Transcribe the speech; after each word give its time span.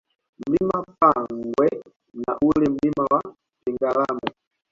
Mlima 0.43 0.77
Pagwe 0.99 1.69
na 2.21 2.33
ule 2.47 2.65
Mlima 2.73 3.03
wa 3.13 3.21
Pingalame 3.63 4.29